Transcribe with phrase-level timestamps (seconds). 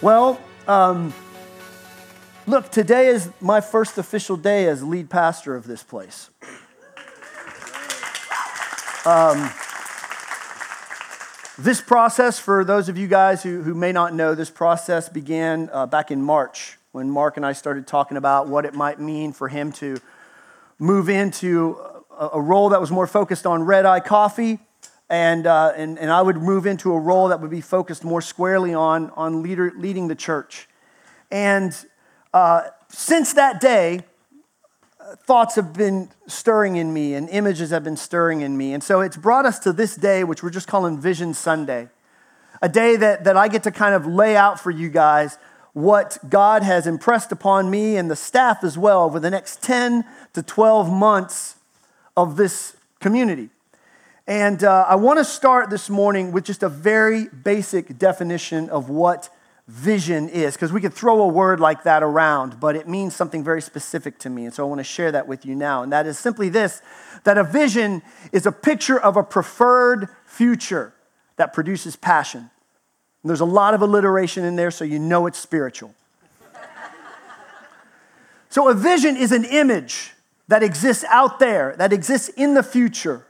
[0.00, 1.12] Well, um,
[2.46, 6.30] look, today is my first official day as lead pastor of this place.
[9.04, 9.50] Um,
[11.58, 15.68] this process, for those of you guys who, who may not know, this process began
[15.72, 19.32] uh, back in March when Mark and I started talking about what it might mean
[19.32, 19.96] for him to
[20.78, 21.76] move into
[22.16, 24.60] a, a role that was more focused on red eye coffee
[25.10, 28.20] and, uh, and, and I would move into a role that would be focused more
[28.20, 30.68] squarely on, on leader, leading the church.
[31.30, 31.74] And
[32.34, 34.04] uh, since that day,
[35.24, 38.74] thoughts have been stirring in me and images have been stirring in me.
[38.74, 41.88] And so it's brought us to this day, which we're just calling Vision Sunday,
[42.60, 45.38] a day that, that I get to kind of lay out for you guys
[45.72, 50.04] what God has impressed upon me and the staff as well over the next 10
[50.34, 51.56] to 12 months
[52.16, 53.50] of this community.
[54.28, 58.90] And uh, I want to start this morning with just a very basic definition of
[58.90, 59.30] what
[59.66, 63.42] vision is, because we could throw a word like that around, but it means something
[63.42, 64.44] very specific to me.
[64.44, 65.82] And so I want to share that with you now.
[65.82, 66.82] And that is simply this
[67.24, 70.92] that a vision is a picture of a preferred future
[71.36, 72.40] that produces passion.
[73.22, 75.94] And there's a lot of alliteration in there, so you know it's spiritual.
[78.50, 80.12] so a vision is an image
[80.48, 83.24] that exists out there, that exists in the future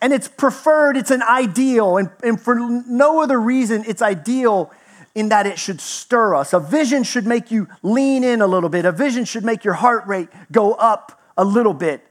[0.00, 4.70] and it's preferred, it's an ideal, and, and for no other reason, it's ideal
[5.14, 6.52] in that it should stir us.
[6.52, 9.74] A vision should make you lean in a little bit, a vision should make your
[9.74, 12.06] heart rate go up a little bit,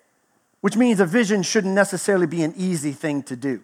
[0.62, 3.64] which means a vision shouldn't necessarily be an easy thing to do.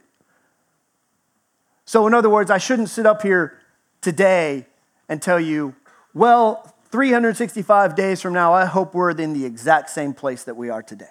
[1.85, 3.59] So, in other words, I shouldn't sit up here
[4.01, 4.67] today
[5.09, 5.75] and tell you,
[6.13, 10.69] well, 365 days from now, I hope we're in the exact same place that we
[10.69, 11.07] are today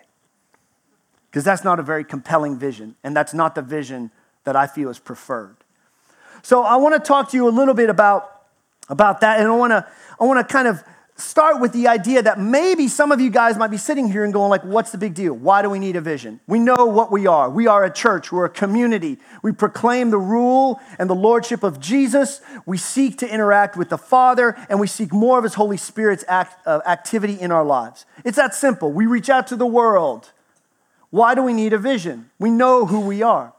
[1.30, 4.10] because that's not a very compelling vision, and that's not the vision
[4.44, 5.56] that I feel is preferred.
[6.42, 8.42] So I want to talk to you a little bit about,
[8.88, 9.86] about that, and I want to
[10.18, 10.82] I want to kind of
[11.16, 14.32] start with the idea that maybe some of you guys might be sitting here and
[14.32, 15.34] going like what's the big deal?
[15.34, 16.40] Why do we need a vision?
[16.46, 17.50] We know what we are.
[17.50, 18.32] We are a church.
[18.32, 19.18] We're a community.
[19.42, 22.40] We proclaim the rule and the lordship of jesus.
[22.66, 26.24] We seek to interact with the father and we seek more of his holy spirit's
[26.26, 28.06] act, uh, activity in our lives.
[28.24, 28.90] It's that simple.
[28.90, 30.32] We reach out to the world
[31.10, 32.30] why do we need a vision?
[32.38, 33.52] We know who we are.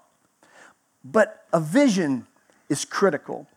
[1.04, 2.28] But a vision
[2.70, 3.48] is critical.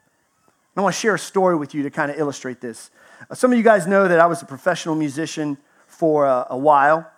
[0.77, 2.91] I want to share a story with you to kind of illustrate this.
[3.31, 5.57] Uh, some of you guys know that I was a professional musician
[5.87, 7.09] for a, a while.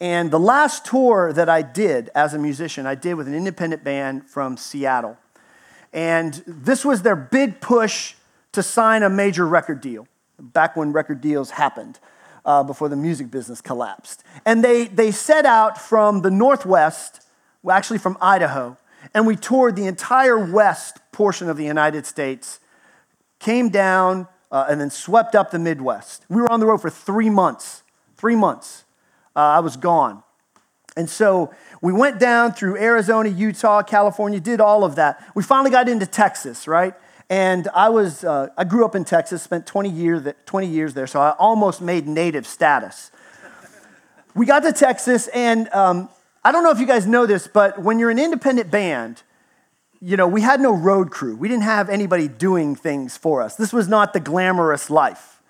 [0.00, 3.82] And the last tour that I did as a musician, I did with an independent
[3.82, 5.18] band from Seattle.
[5.92, 8.14] And this was their big push
[8.52, 10.06] to sign a major record deal,
[10.38, 11.98] back when record deals happened
[12.44, 14.24] uh, before the music business collapsed.
[14.44, 17.26] And they, they set out from the Northwest,
[17.62, 18.76] well, actually from Idaho,
[19.14, 22.60] and we toured the entire west portion of the United States,
[23.38, 26.24] came down, uh, and then swept up the Midwest.
[26.28, 27.82] We were on the road for three months.
[28.16, 28.84] Three months.
[29.34, 30.22] Uh, I was gone.
[30.96, 35.24] And so we went down through Arizona, Utah, California, did all of that.
[35.34, 36.94] We finally got into Texas, right?
[37.30, 41.06] And I was, uh, I grew up in Texas, spent 20 years, 20 years there,
[41.06, 43.12] so I almost made native status.
[44.34, 46.08] we got to Texas, and um,
[46.44, 49.22] I don't know if you guys know this, but when you're an independent band,
[50.00, 51.36] you know, we had no road crew.
[51.36, 53.54] We didn't have anybody doing things for us.
[53.54, 55.40] This was not the glamorous life.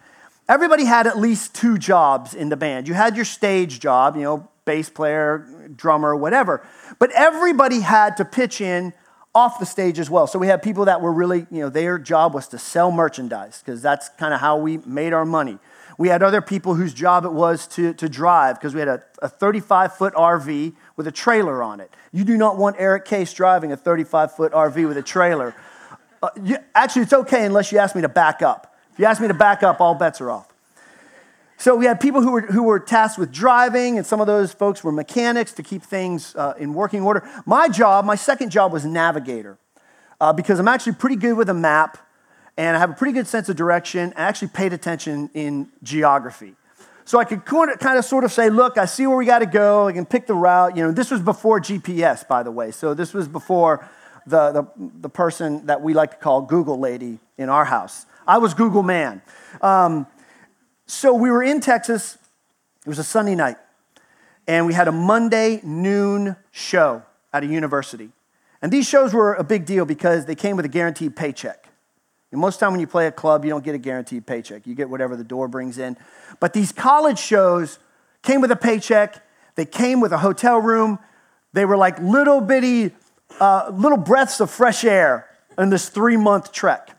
[0.51, 2.89] Everybody had at least two jobs in the band.
[2.89, 6.67] You had your stage job, you know, bass player, drummer, whatever.
[6.99, 8.93] But everybody had to pitch in
[9.35, 10.27] off the stage as well.
[10.27, 13.63] So we had people that were really, you know, their job was to sell merchandise
[13.65, 15.59] because that's kind of how we made our money.
[15.99, 19.03] We had other people whose job it was to, to drive because we had a,
[19.23, 21.95] a 35 foot RV with a trailer on it.
[22.11, 25.55] You do not want Eric Case driving a 35 foot RV with a trailer.
[26.23, 28.75] Uh, you, actually, it's okay unless you ask me to back up.
[28.93, 30.50] If you ask me to back up, all bets are off.
[31.61, 34.51] So we had people who were, who were tasked with driving, and some of those
[34.51, 37.29] folks were mechanics to keep things uh, in working order.
[37.45, 39.59] My job, my second job, was navigator
[40.23, 41.99] uh, because I'm actually pretty good with a map
[42.57, 44.15] and I have a pretty good sense of direction.
[44.17, 46.55] I actually paid attention in geography.
[47.05, 49.47] So I could kind of sort of say, look, I see where we got to
[49.47, 49.89] go.
[49.89, 50.79] I can pick the route.
[50.79, 52.71] You know, this was before GPS, by the way.
[52.71, 53.87] So this was before
[54.27, 58.07] the, the, the person that we like to call Google lady in our house.
[58.27, 59.21] I was Google man.
[59.61, 60.07] Um,
[60.91, 62.19] so we were in Texas.
[62.85, 63.57] It was a Sunday night.
[64.49, 67.03] And we had a Monday noon show
[67.33, 68.11] at a university.
[68.61, 71.69] And these shows were a big deal because they came with a guaranteed paycheck.
[72.33, 74.67] And most time when you play a club, you don't get a guaranteed paycheck.
[74.67, 75.97] You get whatever the door brings in.
[76.41, 77.79] But these college shows
[78.23, 79.25] came with a paycheck.
[79.55, 80.99] They came with a hotel room.
[81.53, 82.93] They were like little bitty,
[83.39, 85.29] uh, little breaths of fresh air
[85.59, 86.91] in this three month trek.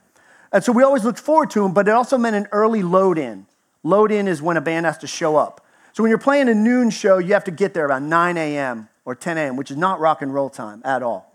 [0.54, 3.18] And so we always looked forward to them, but it also meant an early load
[3.18, 3.48] in.
[3.84, 5.66] Load in is when a band has to show up.
[5.94, 8.90] So when you're playing a noon show, you have to get there around 9 a.m.
[9.04, 11.34] or 10 a.m., which is not rock and roll time at all.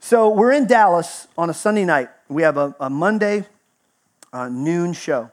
[0.00, 2.08] so we're in Dallas on a Sunday night.
[2.28, 3.46] We have a, a Monday
[4.32, 5.30] uh, noon show.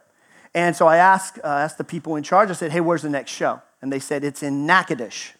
[0.53, 3.09] And so I asked, uh, asked the people in charge, I said, hey, where's the
[3.09, 3.61] next show?
[3.81, 5.33] And they said, it's in Natchitoches.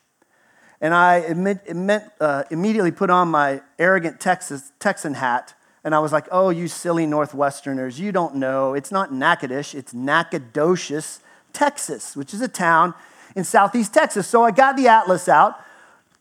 [0.81, 5.54] And I admit, admit, uh, immediately put on my arrogant Texas, Texan hat
[5.85, 8.73] and I was like, oh, you silly Northwesterners, you don't know.
[8.73, 11.19] It's not Natchitoches, it's Nacogdoches,
[11.53, 12.95] Texas, which is a town
[13.35, 14.27] in southeast Texas.
[14.27, 15.63] So I got the atlas out,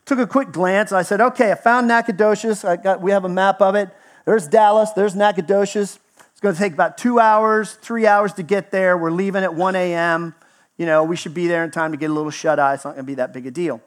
[0.04, 2.62] took a quick glance, I said, okay, I found Nacogdoches.
[2.62, 3.88] I got, we have a map of it.
[4.26, 5.98] There's Dallas, there's Nacogdoches.
[6.18, 8.98] It's going to take about two hours, three hours to get there.
[8.98, 10.34] We're leaving at 1 a.m.
[10.76, 12.74] You know, we should be there in time to get a little shut eye.
[12.74, 13.80] It's not going to be that big a deal.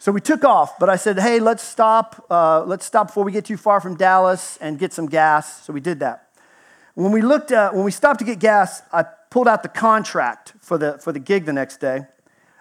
[0.00, 2.24] So we took off, but I said, hey, let's stop.
[2.30, 5.64] Uh, let's stop before we get too far from Dallas and get some gas.
[5.64, 6.28] So we did that.
[6.94, 10.54] When we looked at, when we stopped to get gas, I pulled out the contract
[10.60, 12.06] for the, for the gig the next day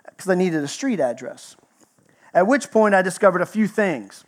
[0.05, 1.55] because I needed a street address.
[2.33, 4.23] At which point I discovered a few things.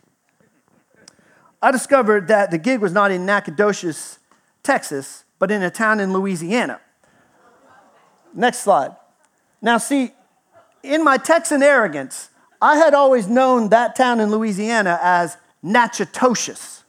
[1.62, 4.18] I discovered that the gig was not in Nacogdoches,
[4.62, 6.80] Texas, but in a town in Louisiana.
[8.32, 8.96] Next slide.
[9.60, 10.12] Now, see,
[10.82, 12.29] in my Texan arrogance,
[12.60, 16.84] I had always known that town in Louisiana as Natchitoches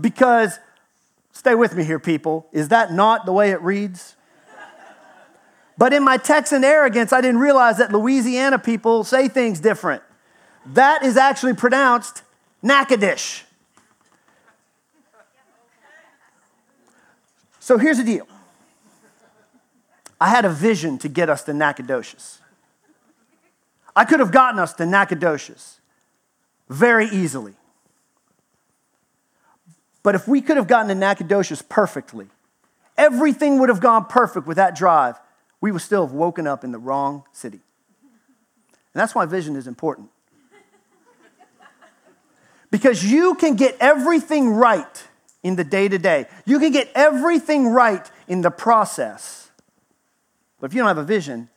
[0.00, 0.58] because,
[1.32, 4.16] stay with me here, people, is that not the way it reads?
[5.76, 10.02] But in my Texan arrogance, I didn't realize that Louisiana people say things different.
[10.66, 12.22] That is actually pronounced
[12.62, 13.44] Natchitoches.
[17.60, 18.26] So here's the deal
[20.20, 22.40] I had a vision to get us to Nacogdoches.
[23.98, 25.80] I could have gotten us to Nacogdoches
[26.68, 27.54] very easily.
[30.04, 32.28] But if we could have gotten to Nacogdoches perfectly,
[32.96, 35.18] everything would have gone perfect with that drive,
[35.60, 37.58] we would still have woken up in the wrong city.
[38.70, 40.10] And that's why vision is important.
[42.70, 45.08] Because you can get everything right
[45.42, 49.50] in the day to day, you can get everything right in the process.
[50.60, 51.48] But if you don't have a vision,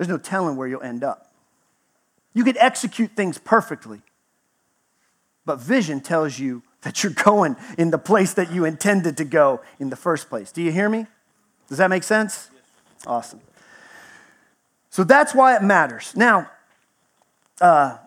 [0.00, 1.30] there's no telling where you'll end up.
[2.32, 4.00] You could execute things perfectly,
[5.44, 9.60] but vision tells you that you're going in the place that you intended to go
[9.78, 10.52] in the first place.
[10.52, 11.04] Do you hear me?
[11.68, 12.48] Does that make sense?
[13.06, 13.42] Awesome.
[14.88, 16.16] So that's why it matters.
[16.16, 16.50] Now,
[17.60, 17.98] uh,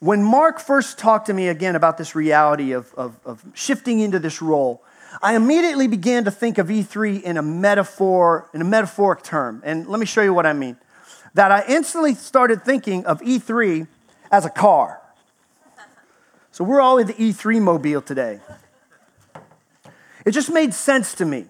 [0.00, 4.18] when Mark first talked to me again about this reality of, of, of shifting into
[4.18, 4.82] this role,
[5.22, 9.62] I immediately began to think of E3 in a metaphor, in a metaphoric term.
[9.64, 10.76] And let me show you what I mean
[11.34, 13.86] that I instantly started thinking of E3
[14.30, 15.00] as a car.
[16.50, 18.40] So we're all in the E3 mobile today.
[20.24, 21.46] It just made sense to me.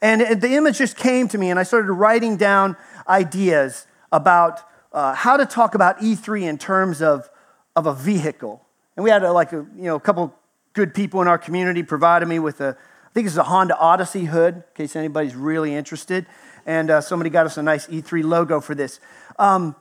[0.00, 2.76] And the image just came to me, and I started writing down
[3.08, 4.60] ideas about
[4.92, 7.28] uh, how to talk about E3 in terms of,
[7.74, 8.64] of a vehicle.
[8.96, 10.34] And we had a, like a, you know, a couple
[10.72, 14.24] good people in our community provided me with a, I think it's a Honda Odyssey
[14.26, 16.26] hood, in case anybody's really interested
[16.66, 19.00] and uh, somebody got us a nice E3 logo for this.
[19.38, 19.76] Um,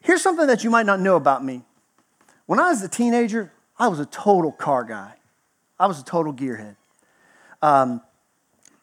[0.00, 1.62] here's something that you might not know about me.
[2.46, 5.14] When I was a teenager, I was a total car guy.
[5.80, 6.76] I was a total gearhead.
[7.62, 8.02] Um,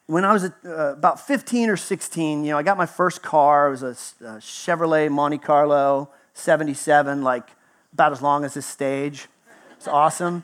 [0.06, 3.68] when I was uh, about 15 or 16, you know, I got my first car.
[3.68, 7.48] It was a, a Chevrolet Monte Carlo 77, like
[7.92, 9.28] about as long as this stage.
[9.76, 10.42] It's awesome.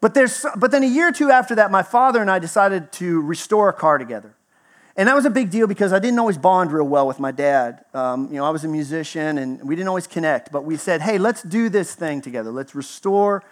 [0.00, 2.92] But, there's, but then a year or two after that, my father and I decided
[2.92, 4.35] to restore a car together.
[4.96, 7.30] And that was a big deal because I didn't always bond real well with my
[7.30, 7.84] dad.
[7.92, 11.02] Um, you know, I was a musician and we didn't always connect, but we said,
[11.02, 12.50] hey, let's do this thing together.
[12.50, 13.42] Let's restore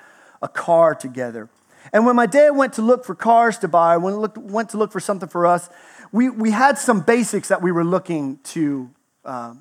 [0.41, 1.51] a car together.
[1.93, 4.91] And when my dad went to look for cars to buy, when went to look
[4.91, 5.69] for something for us,
[6.13, 8.91] we, we had some basics that we were looking to,
[9.27, 9.55] uh,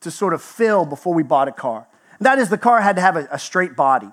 [0.00, 1.86] to sort of fill before we bought a car.
[2.18, 4.08] And that is, the car had to have a, a straight body.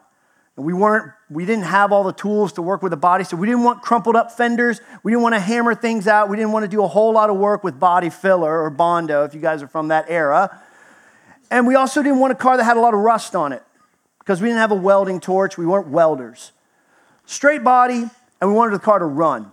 [0.58, 3.46] We weren't, we didn't have all the tools to work with the body, so we
[3.46, 4.82] didn't want crumpled up fenders.
[5.04, 6.30] We didn't want to hammer things out.
[6.30, 9.24] We didn't want to do a whole lot of work with body filler or Bondo,
[9.24, 10.60] if you guys are from that era.
[11.52, 13.62] And we also didn't want a car that had a lot of rust on it
[14.18, 15.60] because we didn't have a welding torch.
[15.60, 16.52] We weren't welders.
[17.28, 18.10] Straight body,
[18.42, 19.52] and we wanted the car to run.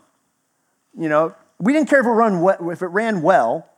[0.98, 3.68] You know, we didn't care if it, run, if it ran well,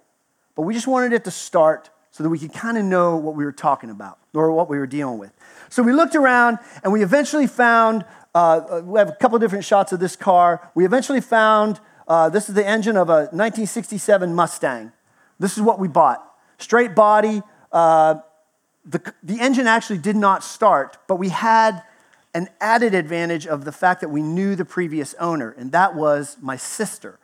[0.54, 3.34] but we just wanted it to start so that we could kind of know what
[3.34, 5.32] we were talking about or what we were dealing with.
[5.68, 9.92] So we looked around and we eventually found, uh, we have a couple different shots
[9.92, 10.70] of this car.
[10.74, 14.92] We eventually found, uh, this is the engine of a 1967 Mustang.
[15.38, 16.26] This is what we bought.
[16.56, 17.42] Straight body.
[17.70, 18.14] Uh,
[18.86, 21.82] the, the engine actually did not start, but we had
[22.32, 26.38] an added advantage of the fact that we knew the previous owner, and that was
[26.40, 27.18] my sister,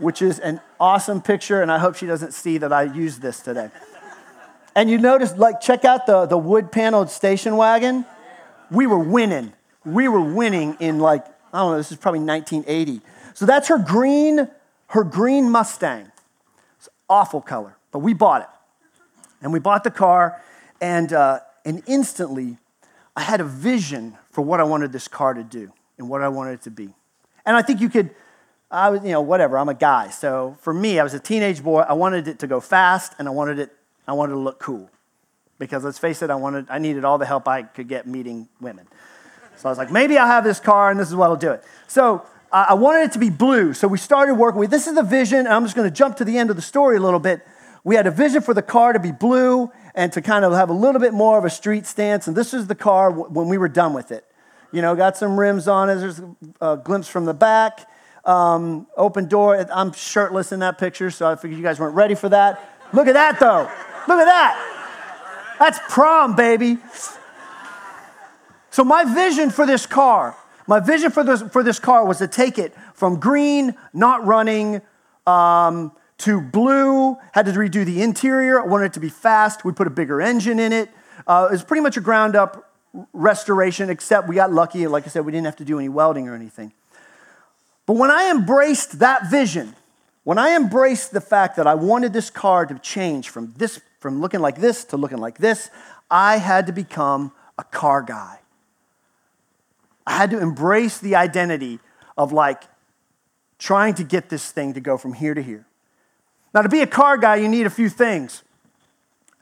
[0.00, 3.40] which is an awesome picture, and I hope she doesn't see that I used this
[3.40, 3.70] today.
[4.74, 8.06] And you notice, like, check out the, the wood paneled station wagon.
[8.70, 9.52] We were winning.
[9.84, 13.00] We were winning in, like, I don't know, this is probably 1980.
[13.34, 14.48] So that's her green,
[14.88, 16.10] her green Mustang.
[16.78, 18.48] It's awful color, but we bought it.
[19.42, 20.40] And we bought the car,
[20.80, 22.58] and, uh, and instantly
[23.16, 26.28] I had a vision for what I wanted this car to do and what I
[26.28, 26.90] wanted it to be.
[27.44, 28.10] And I think you could,
[28.70, 30.10] I was, you know, whatever, I'm a guy.
[30.10, 31.80] So for me, I was a teenage boy.
[31.80, 33.70] I wanted it to go fast and I wanted it,
[34.06, 34.88] I wanted to look cool.
[35.58, 38.48] Because let's face it, I wanted, I needed all the help I could get meeting
[38.60, 38.86] women.
[39.56, 41.64] So I was like, maybe I'll have this car and this is what'll do it.
[41.86, 43.74] So uh, I wanted it to be blue.
[43.74, 45.46] So we started working with, this is the vision.
[45.46, 47.46] I'm just going to jump to the end of the story a little bit.
[47.82, 50.70] We had a vision for the car to be blue and to kind of have
[50.70, 52.28] a little bit more of a street stance.
[52.28, 54.24] And this is the car when we were done with it.
[54.72, 55.96] You know, got some rims on it.
[55.96, 56.20] There's
[56.60, 57.88] a glimpse from the back.
[58.24, 59.56] Um, open door.
[59.72, 62.60] I'm shirtless in that picture, so I figured you guys weren't ready for that.
[62.92, 63.70] Look at that, though.
[64.08, 65.56] Look at that.
[65.58, 66.78] That's prom, baby.
[68.70, 70.36] So, my vision for this car,
[70.66, 74.80] my vision for this, for this car was to take it from green, not running,
[75.26, 78.60] um, to blue, had to redo the interior.
[78.60, 79.64] I wanted it to be fast.
[79.64, 80.90] We put a bigger engine in it.
[81.26, 82.72] Uh, it was pretty much a ground up
[83.12, 84.86] restoration, except we got lucky.
[84.86, 86.72] Like I said, we didn't have to do any welding or anything.
[87.90, 89.74] But when I embraced that vision,
[90.22, 94.20] when I embraced the fact that I wanted this car to change from this, from
[94.20, 95.70] looking like this to looking like this,
[96.08, 98.38] I had to become a car guy.
[100.06, 101.80] I had to embrace the identity
[102.16, 102.62] of like
[103.58, 105.66] trying to get this thing to go from here to here.
[106.54, 108.44] Now, to be a car guy, you need a few things.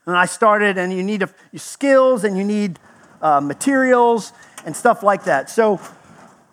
[0.06, 1.28] And I started, and you need a,
[1.58, 2.78] skills and you need
[3.20, 4.32] uh, materials
[4.64, 5.50] and stuff like that.
[5.50, 5.78] So,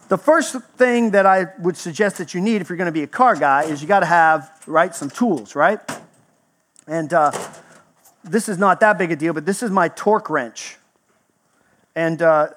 [0.07, 3.03] the first thing that I would suggest that you need if you're going to be
[3.03, 5.79] a car guy is you got to have, right, some tools, right?
[6.87, 7.31] And uh,
[8.23, 10.77] this is not that big a deal, but this is my torque wrench.
[11.95, 12.49] And uh,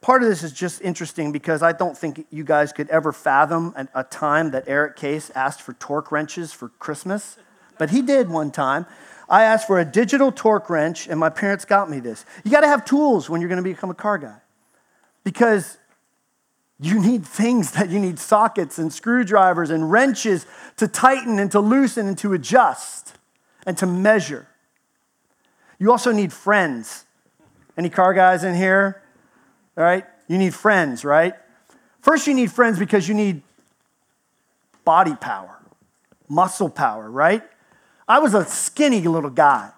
[0.00, 3.74] part of this is just interesting because I don't think you guys could ever fathom
[3.94, 7.36] a time that Eric Case asked for torque wrenches for Christmas,
[7.78, 8.86] but he did one time.
[9.28, 12.24] I asked for a digital torque wrench, and my parents got me this.
[12.42, 14.38] You got to have tools when you're going to become a car guy
[15.22, 15.78] because
[16.82, 20.46] you need things that you need sockets and screwdrivers and wrenches
[20.76, 23.14] to tighten and to loosen and to adjust
[23.66, 24.48] and to measure.
[25.78, 27.04] You also need friends.
[27.76, 29.02] Any car guys in here?
[29.76, 30.04] All right?
[30.26, 31.34] You need friends, right?
[32.00, 33.42] First, you need friends because you need
[34.84, 35.58] body power,
[36.28, 37.42] muscle power, right?
[38.08, 39.70] I was a skinny little guy.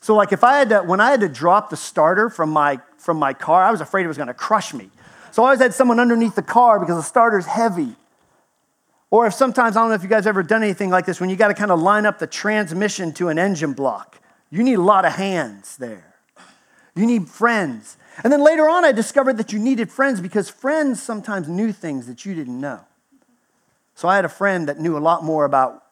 [0.00, 2.80] So, like, if I had to, when I had to drop the starter from my,
[2.96, 4.90] from my car, I was afraid it was going to crush me.
[5.30, 7.94] So, I always had someone underneath the car because the starter's heavy.
[9.10, 11.30] Or if sometimes, I don't know if you guys ever done anything like this, when
[11.30, 14.20] you got to kind of line up the transmission to an engine block,
[14.50, 16.14] you need a lot of hands there.
[16.94, 17.96] You need friends.
[18.24, 22.06] And then later on, I discovered that you needed friends because friends sometimes knew things
[22.06, 22.80] that you didn't know.
[23.94, 25.84] So I had a friend that knew a lot more about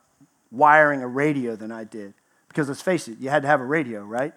[0.50, 2.14] wiring a radio than I did.
[2.48, 4.34] Because let's face it, you had to have a radio, right?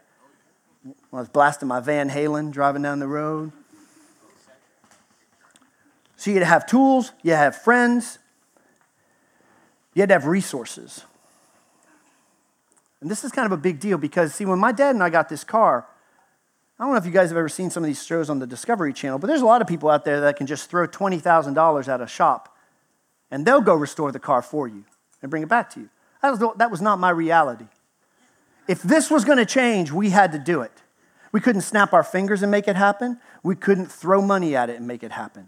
[0.84, 3.52] When I was blasting my Van Halen driving down the road.
[6.20, 8.20] So you had to have tools, you had to have friends,
[9.94, 11.06] you had to have resources.
[13.00, 15.10] And this is kind of a big deal because, see, when my dad and I
[15.10, 15.88] got this car,
[16.78, 18.46] I don't know if you guys have ever seen some of these shows on the
[18.46, 21.88] Discovery Channel, but there's a lot of people out there that can just throw $20,000
[21.88, 22.54] at a shop
[23.32, 24.84] and they'll go restore the car for you
[25.22, 25.90] and bring it back to you.
[26.22, 27.68] That was, that was not my reality.
[28.68, 30.82] If this was going to change, we had to do it.
[31.32, 33.22] We couldn't snap our fingers and make it happen.
[33.42, 35.48] We couldn't throw money at it and make it happen.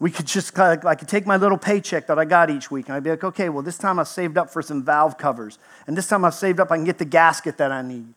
[0.00, 2.94] We could just, I could take my little paycheck that I got each week and
[2.94, 5.58] I'd be like, okay, well, this time I've saved up for some valve covers.
[5.86, 8.14] And this time I've saved up, I can get the gasket that I need.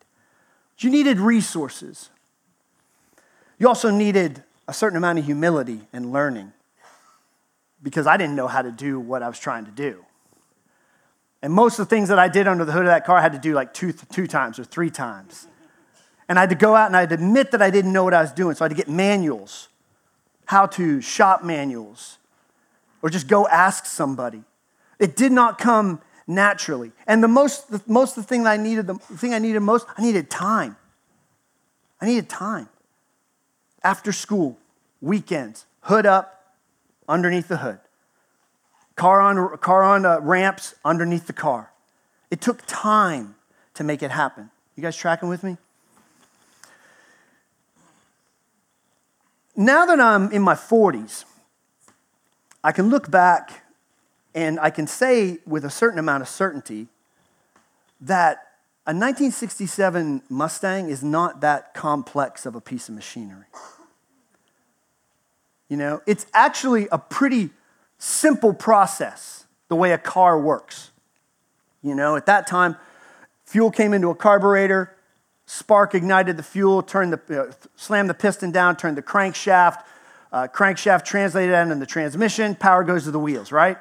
[0.77, 2.09] You needed resources.
[3.57, 6.53] You also needed a certain amount of humility and learning
[7.83, 10.05] because I didn't know how to do what I was trying to do.
[11.41, 13.21] And most of the things that I did under the hood of that car, I
[13.21, 15.47] had to do like two, two times or three times.
[16.29, 18.03] And I had to go out and I had to admit that I didn't know
[18.03, 18.55] what I was doing.
[18.55, 19.67] So I had to get manuals,
[20.51, 22.17] how to shop manuals,
[23.01, 24.43] or just go ask somebody.
[24.99, 26.91] It did not come naturally.
[27.07, 29.87] And the most, the, most the thing that I needed, the thing I needed most,
[29.97, 30.75] I needed time.
[32.01, 32.67] I needed time.
[33.81, 34.57] After school,
[34.99, 36.53] weekends, hood up,
[37.07, 37.79] underneath the hood.
[38.97, 41.71] Car on, car on uh, ramps, underneath the car.
[42.29, 43.35] It took time
[43.75, 44.51] to make it happen.
[44.75, 45.55] You guys tracking with me?
[49.55, 51.25] Now that I'm in my 40s,
[52.63, 53.63] I can look back
[54.33, 56.87] and I can say with a certain amount of certainty
[57.99, 58.37] that
[58.85, 63.45] a 1967 Mustang is not that complex of a piece of machinery.
[65.69, 67.51] You know, it's actually a pretty
[67.97, 70.91] simple process, the way a car works.
[71.83, 72.75] You know, at that time,
[73.45, 74.95] fuel came into a carburetor,
[75.51, 79.83] spark ignited the fuel, turned the, uh, slammed the piston down, turned the crankshaft,
[80.31, 83.77] uh, crankshaft translated that into the transmission, power goes to the wheels, right?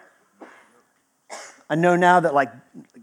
[1.69, 2.51] I know now that like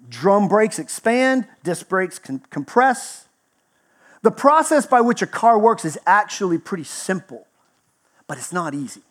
[0.09, 3.29] drum brakes expand, disc brakes can compress.
[4.21, 7.47] The process by which a car works is actually pretty simple,
[8.27, 9.03] but it's not easy.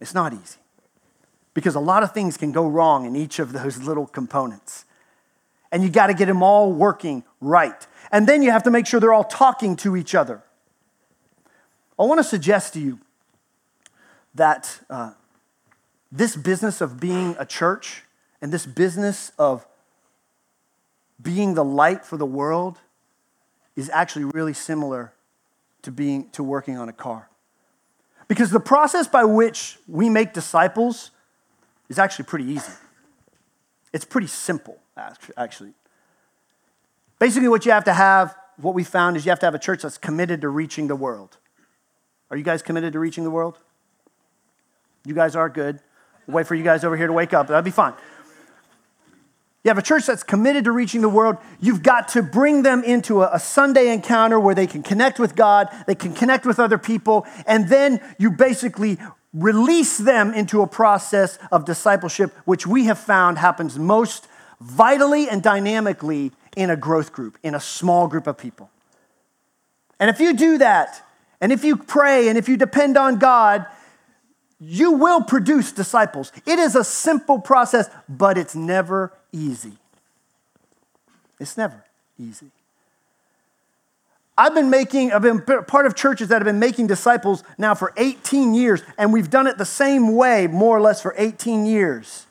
[0.00, 0.58] It's not easy
[1.52, 4.86] because a lot of things can go wrong in each of those little components.
[5.70, 7.86] And you got to get them all working right.
[8.14, 10.40] And then you have to make sure they're all talking to each other.
[11.98, 13.00] I want to suggest to you
[14.36, 15.14] that uh,
[16.12, 18.04] this business of being a church
[18.40, 19.66] and this business of
[21.20, 22.78] being the light for the world
[23.74, 25.12] is actually really similar
[25.82, 27.28] to being to working on a car.
[28.28, 31.10] Because the process by which we make disciples
[31.88, 32.72] is actually pretty easy.
[33.92, 34.78] It's pretty simple,
[35.36, 35.72] actually.
[37.24, 39.58] Basically, what you have to have, what we found is you have to have a
[39.58, 41.38] church that's committed to reaching the world.
[42.30, 43.58] Are you guys committed to reaching the world?
[45.06, 45.80] You guys are good.
[46.26, 47.46] We'll wait for you guys over here to wake up.
[47.46, 47.94] That'd be fine.
[49.64, 51.38] You have a church that's committed to reaching the world.
[51.60, 55.34] You've got to bring them into a, a, Sunday encounter where they can connect with
[55.34, 58.98] God, they can connect with other people, and then you basically
[59.32, 64.28] release them into a process of discipleship, which we have found happens most
[64.60, 68.70] vitally and dynamically in a growth group, in a small group of people.
[69.98, 71.06] And if you do that,
[71.40, 73.66] and if you pray, and if you depend on God,
[74.60, 76.32] you will produce disciples.
[76.46, 79.78] It is a simple process, but it's never easy.
[81.38, 81.84] It's never
[82.18, 82.50] easy.
[84.36, 87.92] I've been making, I've been part of churches that have been making disciples now for
[87.96, 92.26] 18 years, and we've done it the same way, more or less, for 18 years.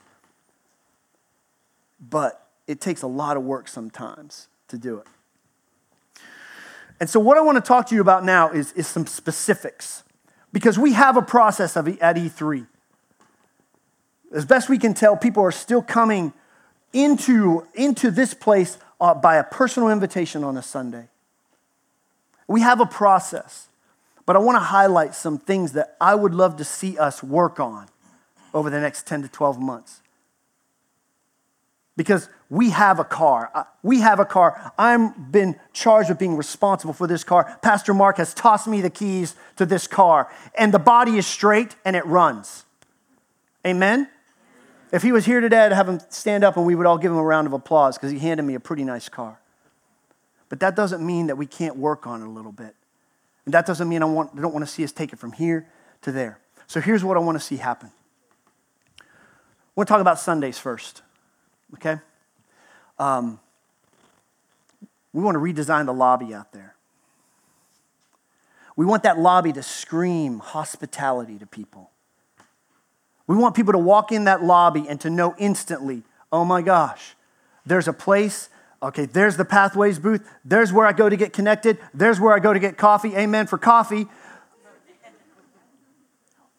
[2.10, 5.08] But it takes a lot of work sometimes to do it.
[7.00, 10.04] And so, what I want to talk to you about now is, is some specifics
[10.54, 12.68] because we have a process of, at E3.
[14.32, 16.32] As best we can tell, people are still coming
[16.94, 21.08] into, into this place uh, by a personal invitation on a Sunday.
[22.48, 23.68] We have a process,
[24.26, 27.60] but I want to highlight some things that I would love to see us work
[27.60, 27.88] on
[28.54, 30.03] over the next 10 to 12 months.
[31.96, 33.52] Because we have a car.
[33.54, 34.74] Uh, we have a car.
[34.78, 37.58] I've been charged with being responsible for this car.
[37.62, 41.76] Pastor Mark has tossed me the keys to this car, and the body is straight
[41.86, 42.66] and it runs.
[43.66, 44.10] Amen?
[44.92, 47.12] If he was here today, I'd have him stand up and we would all give
[47.12, 49.40] him a round of applause because he handed me a pretty nice car.
[50.50, 52.76] But that doesn't mean that we can't work on it a little bit.
[53.46, 55.32] And that doesn't mean I, want, I don't want to see us take it from
[55.32, 55.68] here
[56.04, 56.38] to there.
[56.68, 57.92] So here's what I want to see happen.
[59.00, 59.04] I
[59.76, 61.02] want to talk about Sundays first,
[61.76, 61.98] okay?
[63.00, 63.40] Um,
[65.12, 66.76] we want to redesign the lobby out there.
[68.76, 71.92] We want that lobby to scream hospitality to people.
[73.28, 77.16] We want people to walk in that lobby and to know instantly, oh my gosh,
[77.66, 78.50] there's a place.
[78.82, 80.28] Okay, there's the Pathways booth.
[80.44, 81.78] There's where I go to get connected.
[81.94, 83.16] There's where I go to get coffee.
[83.16, 84.08] Amen for coffee.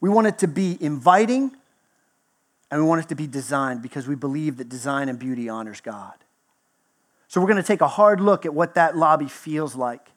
[0.00, 1.55] We want it to be inviting
[2.75, 5.81] and we want it to be designed because we believe that design and beauty honors
[5.81, 6.15] God.
[7.29, 10.09] So we're going to take a hard look at what that lobby feels like.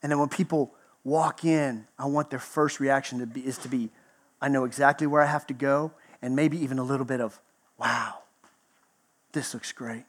[0.00, 3.68] And then when people walk in, I want their first reaction to be, is to
[3.68, 3.90] be,
[4.40, 5.90] I know exactly where I have to go,
[6.22, 7.40] and maybe even a little bit of,
[7.78, 8.18] wow,
[9.32, 10.04] this looks great.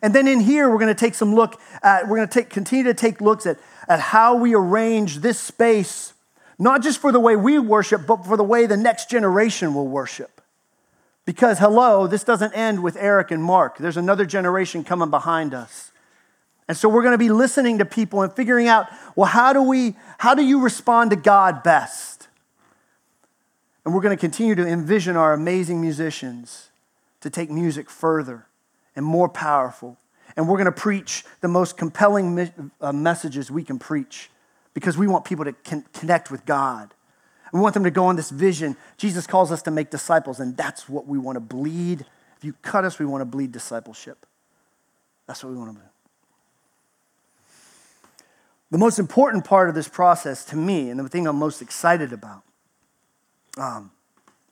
[0.00, 2.48] And then in here, we're going to take some look at, we're going to take,
[2.48, 3.58] continue to take looks at,
[3.88, 6.13] at how we arrange this space,
[6.58, 9.88] not just for the way we worship, but for the way the next generation will
[9.88, 10.40] worship.
[11.24, 13.78] Because, hello, this doesn't end with Eric and Mark.
[13.78, 15.90] There's another generation coming behind us.
[16.68, 18.86] And so we're going to be listening to people and figuring out,
[19.16, 22.28] well, how do we, how do you respond to God best?
[23.84, 26.70] And we're going to continue to envision our amazing musicians
[27.20, 28.46] to take music further
[28.96, 29.98] and more powerful.
[30.36, 34.30] And we're going to preach the most compelling uh, messages we can preach
[34.74, 35.52] because we want people to
[35.92, 36.92] connect with God.
[37.52, 38.76] We want them to go on this vision.
[38.96, 42.04] Jesus calls us to make disciples, and that's what we want to bleed.
[42.36, 44.26] If you cut us, we want to bleed discipleship.
[45.26, 45.88] That's what we want to do.
[48.70, 52.12] the most important part of this process to me, and the thing I'm most excited
[52.12, 52.42] about,
[53.56, 53.92] um,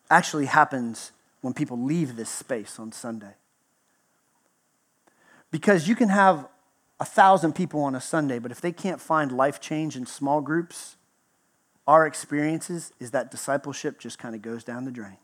[0.09, 3.35] actually happens when people leave this space on Sunday.
[5.51, 6.47] Because you can have
[7.03, 10.41] a thousand people on a Sunday, but if they can't find life change in small
[10.41, 10.95] groups,
[11.85, 15.17] our experiences is that discipleship just kind of goes down the drain.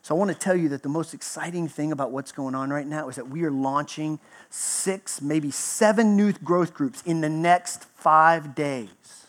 [0.00, 2.70] So I want to tell you that the most exciting thing about what's going on
[2.70, 7.28] right now is that we are launching six, maybe seven new growth groups in the
[7.28, 9.26] next five days.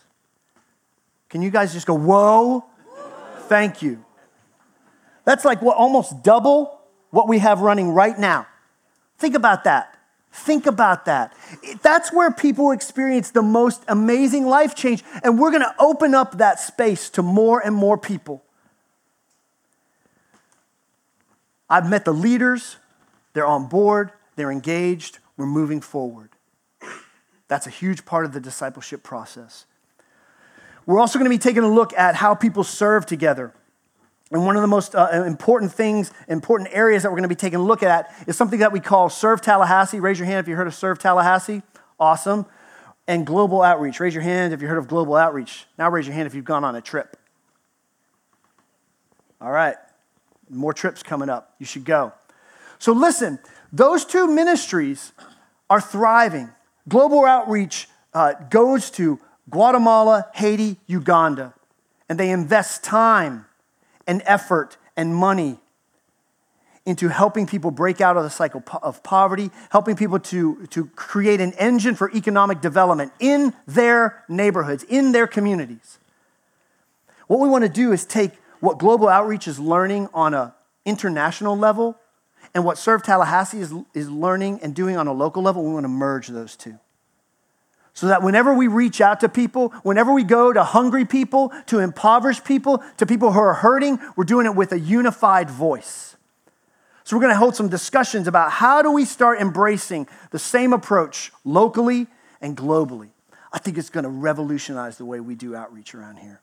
[1.28, 2.64] Can you guys just go, whoa?
[3.40, 4.02] Thank you.
[5.26, 8.46] That's like what almost double what we have running right now.
[9.18, 9.97] Think about that.
[10.32, 11.34] Think about that.
[11.82, 16.38] That's where people experience the most amazing life change, and we're going to open up
[16.38, 18.44] that space to more and more people.
[21.70, 22.76] I've met the leaders,
[23.32, 26.30] they're on board, they're engaged, we're moving forward.
[27.48, 29.64] That's a huge part of the discipleship process.
[30.86, 33.52] We're also going to be taking a look at how people serve together.
[34.30, 37.34] And one of the most uh, important things, important areas that we're going to be
[37.34, 40.00] taking a look at is something that we call Serve Tallahassee.
[40.00, 41.62] Raise your hand if you heard of Serve Tallahassee.
[41.98, 42.44] Awesome.
[43.06, 44.00] And Global Outreach.
[44.00, 45.66] Raise your hand if you heard of Global Outreach.
[45.78, 47.16] Now raise your hand if you've gone on a trip.
[49.40, 49.76] All right.
[50.50, 51.54] More trips coming up.
[51.58, 52.12] You should go.
[52.78, 53.38] So listen,
[53.72, 55.12] those two ministries
[55.70, 56.50] are thriving.
[56.86, 61.54] Global Outreach uh, goes to Guatemala, Haiti, Uganda,
[62.10, 63.46] and they invest time
[64.08, 65.58] and effort and money
[66.84, 71.38] into helping people break out of the cycle of poverty, helping people to, to create
[71.38, 75.98] an engine for economic development in their neighborhoods, in their communities.
[77.26, 80.52] What we want to do is take what Global Outreach is learning on an
[80.86, 81.98] international level
[82.54, 85.84] and what Serve Tallahassee is, is learning and doing on a local level, we want
[85.84, 86.78] to merge those two.
[87.98, 91.80] So that whenever we reach out to people, whenever we go to hungry people, to
[91.80, 96.16] impoverished people, to people who are hurting, we're doing it with a unified voice.
[97.02, 100.72] So we're going to hold some discussions about how do we start embracing the same
[100.72, 102.06] approach locally
[102.40, 103.08] and globally.
[103.52, 106.40] I think it's going to revolutionize the way we do outreach around here.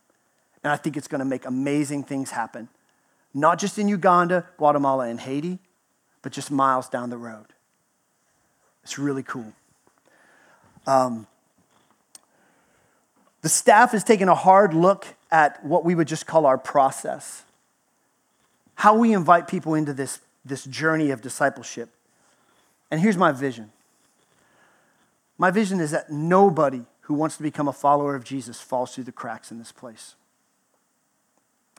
[0.61, 2.67] And I think it's going to make amazing things happen,
[3.33, 5.59] not just in Uganda, Guatemala, and Haiti,
[6.21, 7.45] but just miles down the road.
[8.83, 9.53] It's really cool.
[10.85, 11.27] Um,
[13.45, 17.43] the staff is taking a hard look at what we would just call our process.
[18.73, 21.89] How we invite people into this, this journey of discipleship.
[22.89, 23.71] And here's my vision
[25.37, 29.03] my vision is that nobody who wants to become a follower of Jesus falls through
[29.03, 30.15] the cracks in this place.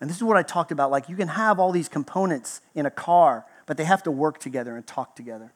[0.01, 0.93] And this is what I talked about.
[0.93, 4.39] Like, you can have all these components in a car, but they have to work
[4.39, 5.51] together and talk together.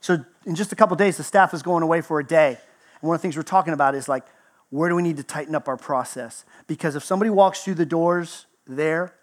[0.00, 2.58] So, in just a couple days, the staff is going away for a day.
[3.00, 4.24] And one of the things we're talking about is like,
[4.70, 6.44] where do we need to tighten up our process?
[6.66, 9.14] Because if somebody walks through the doors there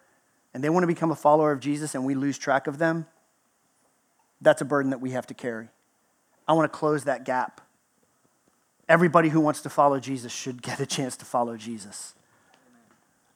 [0.53, 3.05] and they want to become a follower of Jesus and we lose track of them,
[4.41, 5.69] that's a burden that we have to carry.
[6.47, 7.61] I want to close that gap.
[8.87, 12.13] Everybody who wants to follow Jesus should get a chance to follow Jesus.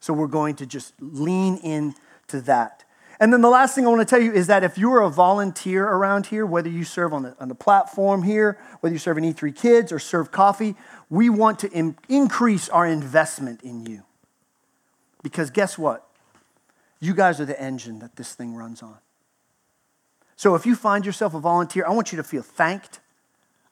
[0.00, 1.94] So we're going to just lean in
[2.28, 2.84] to that.
[3.20, 5.08] And then the last thing I want to tell you is that if you're a
[5.08, 9.16] volunteer around here, whether you serve on the, on the platform here, whether you serve
[9.18, 10.74] in E3 Kids or serve coffee,
[11.12, 14.02] we want to increase our investment in you.
[15.22, 16.08] Because guess what?
[17.00, 18.96] You guys are the engine that this thing runs on.
[20.36, 23.00] So if you find yourself a volunteer, I want you to feel thanked.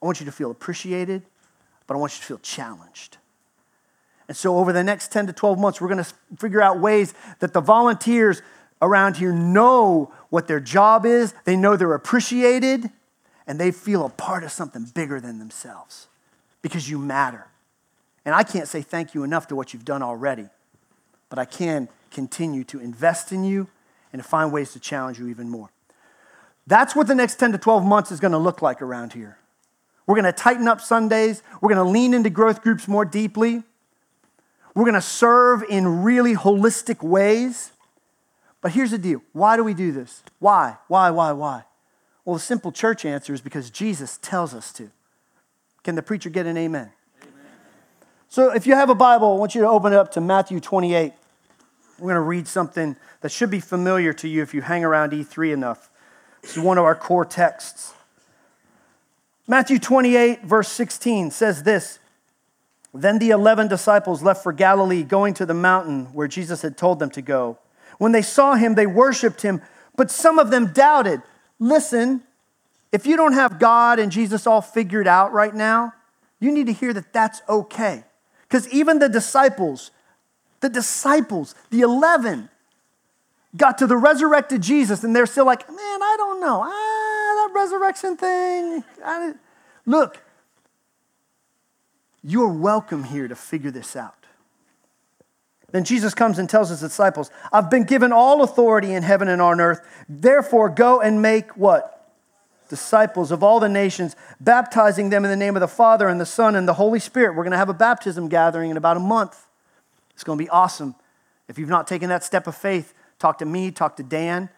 [0.02, 1.22] I want you to feel appreciated,
[1.86, 3.16] but I want you to feel challenged.
[4.28, 7.14] And so over the next 10 to 12 months, we're going to figure out ways
[7.38, 8.42] that the volunteers
[8.82, 12.90] around here know what their job is, they know they're appreciated,
[13.46, 16.08] and they feel a part of something bigger than themselves
[16.62, 17.46] because you matter.
[18.24, 20.48] And I can't say thank you enough to what you've done already,
[21.28, 23.68] but I can continue to invest in you
[24.12, 25.70] and to find ways to challenge you even more.
[26.66, 29.38] That's what the next 10 to 12 months is going to look like around here.
[30.06, 31.42] We're going to tighten up Sundays.
[31.60, 33.62] We're going to lean into growth groups more deeply.
[34.74, 37.72] We're going to serve in really holistic ways.
[38.60, 40.22] But here's the deal why do we do this?
[40.38, 40.76] Why?
[40.88, 41.64] Why, why, why?
[42.24, 44.90] Well, the simple church answer is because Jesus tells us to.
[45.82, 46.90] Can the preacher get an amen?
[47.22, 47.32] amen?
[48.28, 50.60] So if you have a Bible, I want you to open it up to Matthew
[50.60, 51.12] 28.
[51.98, 55.12] We're going to read something that should be familiar to you if you hang around
[55.12, 55.90] E3 enough.
[56.42, 57.94] This is one of our core texts.
[59.46, 61.98] Matthew 28, verse 16 says this
[62.94, 66.98] Then the 11 disciples left for Galilee, going to the mountain where Jesus had told
[66.98, 67.58] them to go.
[67.98, 69.60] When they saw him, they worshiped him,
[69.96, 71.20] but some of them doubted.
[71.58, 72.22] Listen,
[72.92, 75.92] if you don't have God and Jesus all figured out right now,
[76.40, 78.04] You need to hear that that's okay.
[78.42, 79.90] Because even the disciples,
[80.60, 82.48] the disciples, the 11,
[83.56, 86.62] got to the resurrected Jesus and they're still like, man, I don't know.
[86.64, 86.68] Ah,
[87.46, 88.82] that resurrection thing.
[89.04, 89.34] I,
[89.84, 90.22] look,
[92.22, 94.14] you're welcome here to figure this out.
[95.72, 99.40] Then Jesus comes and tells his disciples, I've been given all authority in heaven and
[99.40, 99.80] on earth.
[100.08, 101.99] Therefore, go and make what?
[102.70, 106.24] Disciples of all the nations, baptizing them in the name of the Father and the
[106.24, 107.34] Son and the Holy Spirit.
[107.34, 109.46] We're going to have a baptism gathering in about a month.
[110.14, 110.94] It's going to be awesome.
[111.48, 114.50] If you've not taken that step of faith, talk to me, talk to Dan.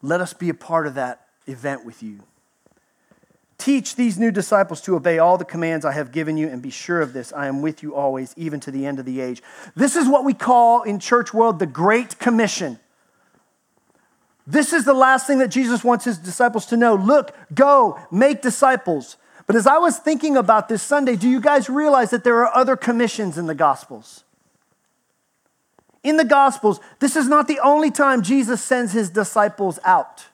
[0.00, 2.20] Let us be a part of that event with you.
[3.58, 6.70] Teach these new disciples to obey all the commands I have given you, and be
[6.70, 9.42] sure of this I am with you always, even to the end of the age.
[9.74, 12.78] This is what we call in church world the Great Commission.
[14.50, 16.94] This is the last thing that Jesus wants his disciples to know.
[16.94, 19.18] Look, go, make disciples.
[19.46, 22.56] But as I was thinking about this Sunday, do you guys realize that there are
[22.56, 24.24] other commissions in the Gospels?
[26.02, 30.28] In the Gospels, this is not the only time Jesus sends his disciples out.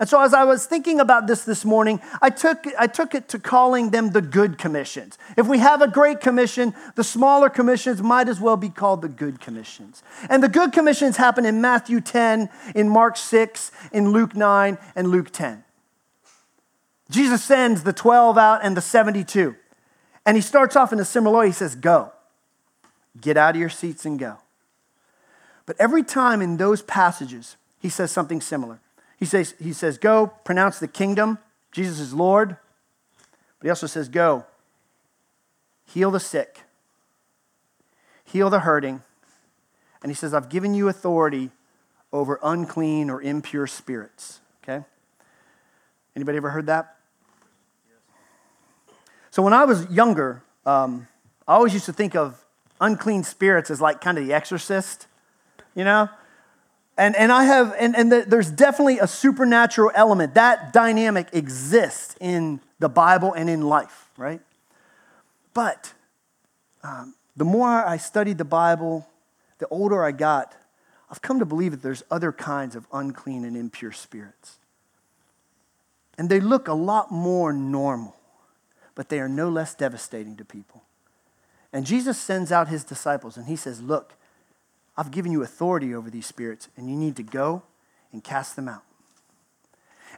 [0.00, 3.28] And so, as I was thinking about this this morning, I took, I took it
[3.28, 5.18] to calling them the good commissions.
[5.36, 9.10] If we have a great commission, the smaller commissions might as well be called the
[9.10, 10.02] good commissions.
[10.30, 15.08] And the good commissions happen in Matthew 10, in Mark 6, in Luke 9, and
[15.08, 15.64] Luke 10.
[17.10, 19.54] Jesus sends the 12 out and the 72.
[20.24, 21.46] And he starts off in a similar way.
[21.48, 22.10] He says, Go,
[23.20, 24.38] get out of your seats and go.
[25.66, 28.80] But every time in those passages, he says something similar.
[29.20, 31.38] He says, he says, Go, pronounce the kingdom.
[31.70, 32.56] Jesus is Lord.
[33.58, 34.46] But he also says, Go,
[35.84, 36.62] heal the sick,
[38.24, 39.02] heal the hurting.
[40.02, 41.50] And he says, I've given you authority
[42.10, 44.40] over unclean or impure spirits.
[44.64, 44.84] Okay?
[46.16, 46.96] Anybody ever heard that?
[49.30, 51.06] So when I was younger, um,
[51.46, 52.42] I always used to think of
[52.80, 55.06] unclean spirits as like kind of the exorcist,
[55.74, 56.08] you know?
[57.00, 60.34] And, and I have, and, and the, there's definitely a supernatural element.
[60.34, 64.42] That dynamic exists in the Bible and in life, right?
[65.54, 65.94] But
[66.84, 69.08] um, the more I studied the Bible,
[69.60, 70.54] the older I got,
[71.10, 74.58] I've come to believe that there's other kinds of unclean and impure spirits.
[76.18, 78.14] And they look a lot more normal,
[78.94, 80.82] but they are no less devastating to people.
[81.72, 84.12] And Jesus sends out his disciples and he says, Look,
[85.00, 87.62] I've given you authority over these spirits, and you need to go
[88.12, 88.82] and cast them out.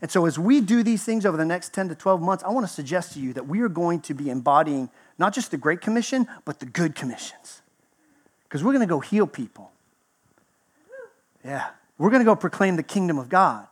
[0.00, 2.50] And so, as we do these things over the next 10 to 12 months, I
[2.50, 5.56] want to suggest to you that we are going to be embodying not just the
[5.56, 7.62] Great Commission, but the good commissions.
[8.42, 9.70] Because we're going to go heal people.
[11.44, 11.68] Yeah.
[11.96, 13.68] We're going to go proclaim the kingdom of God.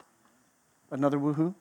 [0.92, 1.56] Another woohoo?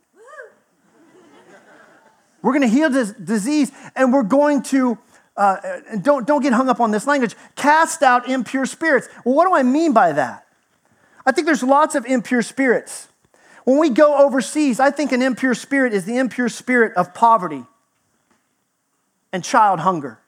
[2.43, 4.99] We're going to heal this disease, and we're going to
[5.39, 9.07] uh, don't, don't get hung up on this language, cast out impure spirits.
[9.23, 10.45] Well, what do I mean by that?
[11.25, 13.07] I think there's lots of impure spirits.
[13.63, 17.63] When we go overseas, I think an impure spirit is the impure spirit of poverty
[19.31, 20.19] and child hunger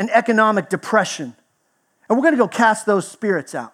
[0.00, 1.36] and economic depression.
[2.08, 3.72] And we're going to go cast those spirits out.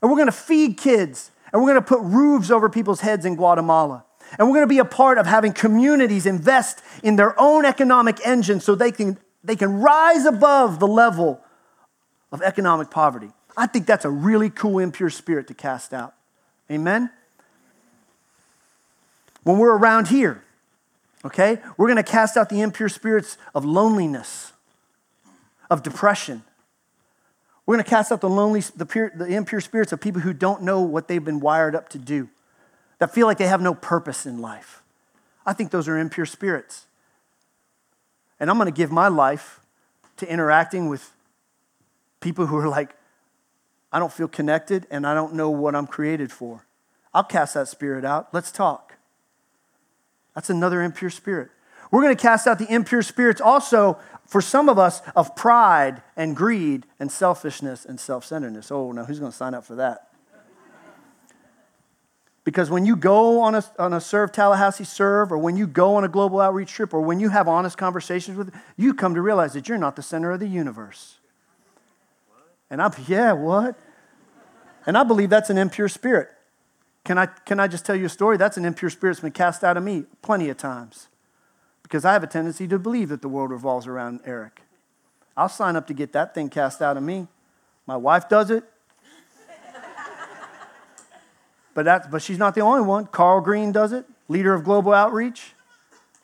[0.00, 3.26] And we're going to feed kids and we're going to put roofs over people's heads
[3.26, 4.04] in Guatemala.
[4.38, 8.24] And we're going to be a part of having communities invest in their own economic
[8.26, 11.40] engine so they can, they can rise above the level
[12.32, 13.30] of economic poverty.
[13.56, 16.14] I think that's a really cool, impure spirit to cast out.
[16.70, 17.10] Amen?
[19.44, 20.42] When we're around here,
[21.24, 24.52] okay, we're going to cast out the impure spirits of loneliness,
[25.70, 26.42] of depression.
[27.66, 30.32] We're going to cast out the lonely, the, pure, the impure spirits of people who
[30.32, 32.28] don't know what they've been wired up to do
[33.04, 34.82] that feel like they have no purpose in life.
[35.44, 36.86] I think those are impure spirits.
[38.40, 39.60] And I'm going to give my life
[40.16, 41.12] to interacting with
[42.20, 42.96] people who are like,
[43.92, 46.64] I don't feel connected and I don't know what I'm created for.
[47.12, 48.32] I'll cast that spirit out.
[48.32, 48.94] Let's talk.
[50.34, 51.50] That's another impure spirit.
[51.90, 56.00] We're going to cast out the impure spirits also for some of us of pride
[56.16, 58.70] and greed and selfishness and self centeredness.
[58.70, 60.08] Oh, now who's going to sign up for that?
[62.44, 65.94] Because when you go on a, on a Serve Tallahassee Serve, or when you go
[65.96, 69.22] on a global outreach trip, or when you have honest conversations with, you come to
[69.22, 71.18] realize that you're not the center of the universe.
[72.68, 73.78] And I'm, yeah, what?
[74.86, 76.28] And I believe that's an impure spirit.
[77.04, 78.36] Can I, can I just tell you a story?
[78.36, 81.08] That's an impure spirit that's been cast out of me plenty of times.
[81.82, 84.62] Because I have a tendency to believe that the world revolves around Eric.
[85.36, 87.26] I'll sign up to get that thing cast out of me.
[87.86, 88.64] My wife does it.
[91.74, 93.06] But, that's, but she's not the only one.
[93.06, 95.54] Carl Green does it, leader of global outreach.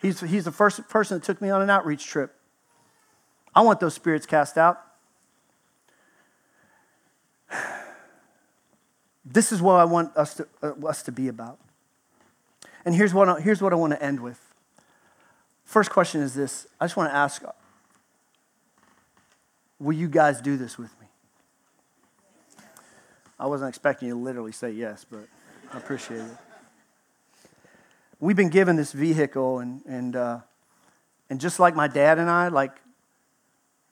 [0.01, 2.35] He's, he's the first person that took me on an outreach trip.
[3.55, 4.81] I want those spirits cast out.
[9.23, 11.61] This is what I want us to, uh, us to be about.
[12.85, 14.41] And here's what, I, here's what I want to end with.
[15.65, 17.45] First question is this I just want to ask
[19.79, 21.07] Will you guys do this with me?
[23.39, 25.29] I wasn't expecting you to literally say yes, but
[25.73, 26.37] I appreciate it.
[28.19, 30.41] We've been given this vehicle, and, and, uh,
[31.31, 32.73] and just like my dad and I, like,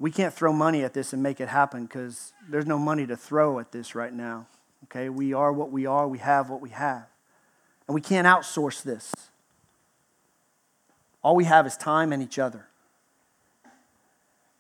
[0.00, 3.16] we can't throw money at this and make it happen because there's no money to
[3.16, 4.46] throw at this right now.
[4.84, 5.08] Okay?
[5.08, 7.06] We are what we are, we have what we have.
[7.86, 9.12] And we can't outsource this.
[11.22, 12.66] All we have is time and each other.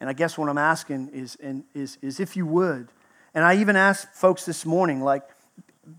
[0.00, 1.36] And I guess what I'm asking is,
[1.74, 2.88] is, is if you would,
[3.34, 5.24] and I even asked folks this morning, like,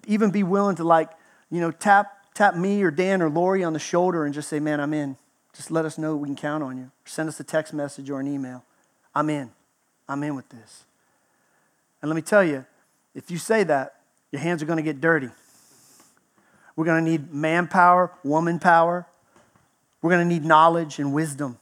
[0.07, 1.09] even be willing to, like,
[1.49, 4.59] you know, tap, tap me or Dan or Lori on the shoulder and just say,
[4.59, 5.17] man, I'm in.
[5.53, 6.91] Just let us know we can count on you.
[7.05, 8.63] Send us a text message or an email.
[9.13, 9.51] I'm in.
[10.07, 10.85] I'm in with this.
[12.01, 12.65] And let me tell you,
[13.13, 13.95] if you say that,
[14.31, 15.29] your hands are going to get dirty.
[16.75, 19.05] We're going to need manpower, woman power.
[20.01, 21.57] We're going to need knowledge and wisdom.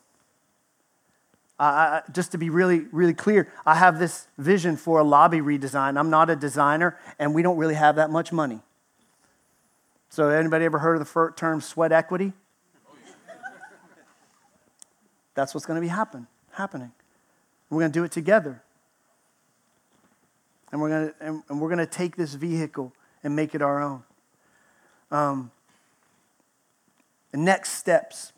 [1.59, 5.97] I, just to be really, really clear, I have this vision for a lobby redesign.
[5.97, 8.59] I'm not a designer, and we don't really have that much money.
[10.09, 12.33] So, anybody ever heard of the term sweat equity?
[15.33, 16.91] That's what's going to be happen, happening.
[17.69, 18.63] We're going to do it together.
[20.71, 22.93] And we're going to, and, and we're going to take this vehicle
[23.23, 24.03] and make it our own.
[25.11, 25.51] Um,
[27.31, 28.33] the next steps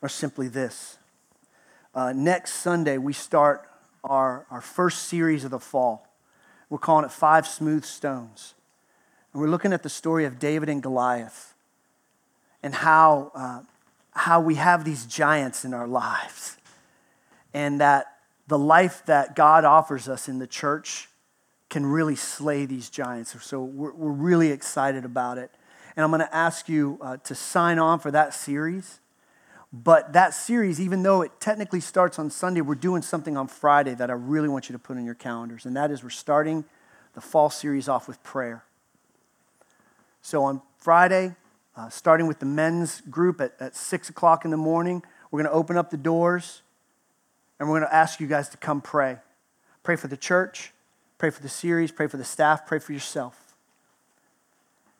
[0.00, 0.98] are simply this.
[1.94, 3.68] Uh, next Sunday, we start
[4.02, 6.08] our, our first series of the fall.
[6.70, 8.54] We're calling it Five Smooth Stones.
[9.32, 11.52] And we're looking at the story of David and Goliath
[12.62, 13.60] and how, uh,
[14.12, 16.56] how we have these giants in our lives.
[17.52, 18.06] And that
[18.48, 21.10] the life that God offers us in the church
[21.68, 23.36] can really slay these giants.
[23.44, 25.50] So we're, we're really excited about it.
[25.94, 28.98] And I'm going to ask you uh, to sign on for that series.
[29.72, 33.94] But that series, even though it technically starts on Sunday, we're doing something on Friday
[33.94, 35.64] that I really want you to put in your calendars.
[35.64, 36.64] And that is we're starting
[37.14, 38.64] the fall series off with prayer.
[40.20, 41.34] So on Friday,
[41.74, 45.50] uh, starting with the men's group at, at 6 o'clock in the morning, we're going
[45.50, 46.60] to open up the doors
[47.58, 49.16] and we're going to ask you guys to come pray.
[49.82, 50.72] Pray for the church,
[51.16, 53.54] pray for the series, pray for the staff, pray for yourself.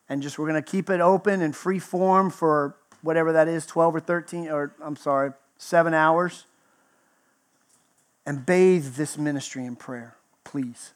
[0.09, 3.67] And just we're going to keep it open and free form for whatever that is
[3.67, 6.47] 12 or 13, or I'm sorry, seven hours.
[8.25, 10.93] And bathe this ministry in prayer, please.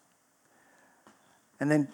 [1.58, 1.88] And then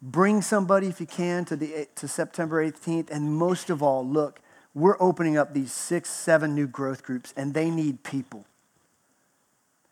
[0.00, 3.10] bring somebody if you can to, the, eh, to September 18th.
[3.10, 4.40] And most of all, look,
[4.74, 8.46] we're opening up these six, seven new growth groups, and they need people.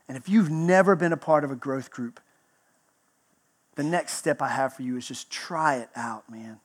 [0.08, 2.20] And if you've never been a part of a growth group,
[3.74, 6.60] the next step I have for you is just try it out, man.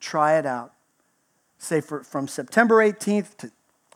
[0.00, 0.72] Try it out.
[1.58, 3.50] Say for, from September 18th to,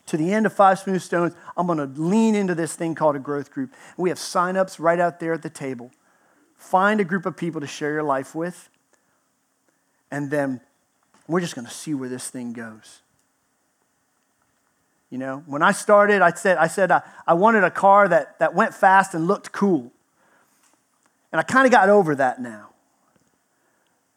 [0.07, 3.17] to the end of Five Smooth Stones, I'm going to lean into this thing called
[3.17, 3.73] a growth group.
[3.97, 5.93] We have signups right out there at the table.
[6.57, 8.69] Find a group of people to share your life with,
[10.11, 10.61] and then
[11.29, 13.01] we're just going to see where this thing goes.
[15.09, 18.39] You know, when I started, I said, I, said I, I wanted a car that,
[18.39, 19.93] that went fast and looked cool.
[21.31, 22.71] And I kind of got over that now.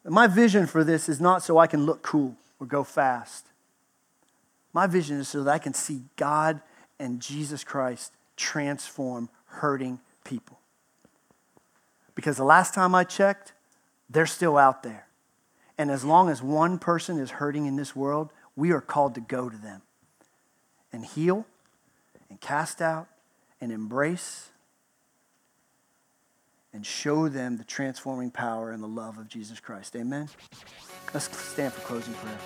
[0.04, 3.46] My vision for this is not so I can look cool or go fast.
[4.72, 6.60] My vision is so that I can see God
[6.98, 10.58] and Jesus Christ transform hurting people.
[12.14, 13.52] Because the last time I checked,
[14.08, 15.06] they're still out there.
[15.78, 19.20] And as long as one person is hurting in this world, we are called to
[19.20, 19.82] go to them
[20.92, 21.46] and heal
[22.30, 23.08] and cast out
[23.60, 24.50] and embrace
[26.76, 29.96] and show them the transforming power and the love of Jesus Christ.
[29.96, 30.28] Amen.
[31.14, 32.36] Let's stand for closing prayer.